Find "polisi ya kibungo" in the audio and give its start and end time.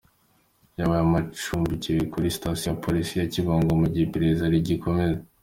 2.83-3.69